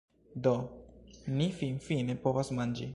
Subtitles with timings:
[0.47, 0.53] Do,
[1.41, 2.89] ni finfine povas manĝi